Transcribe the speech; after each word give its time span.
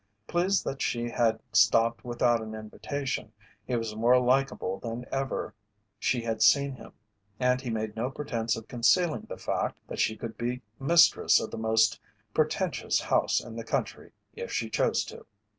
Pleased 0.25 0.63
that 0.63 0.81
she 0.81 1.09
had 1.09 1.39
stopped 1.51 2.03
without 2.03 2.41
an 2.41 2.55
invitation, 2.55 3.33
he 3.67 3.75
was 3.75 3.95
more 3.95 4.17
likable 4.19 4.79
than 4.79 5.05
ever 5.11 5.53
she 5.99 6.21
had 6.23 6.41
seen 6.41 6.73
him, 6.73 6.93
and 7.39 7.61
he 7.61 7.69
made 7.69 7.95
no 7.95 8.09
pretense 8.09 8.55
of 8.55 8.67
concealing 8.67 9.27
the 9.29 9.37
fact 9.37 9.77
that 9.87 9.99
she 9.99 10.17
could 10.17 10.39
be 10.39 10.63
mistress 10.79 11.39
of 11.39 11.51
the 11.51 11.57
most 11.59 11.99
pretentious 12.33 12.99
house 12.99 13.39
in 13.39 13.55
the 13.57 13.63
country 13.63 14.11
if 14.33 14.51
she 14.51 14.71
chose 14.71 15.05
to. 15.05 15.23